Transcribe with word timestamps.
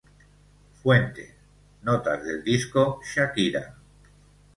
Fuente: 0.81 1.35
Notas 1.83 2.23
del 2.23 2.43
disco 2.43 3.01
"Shakira" 3.03 3.77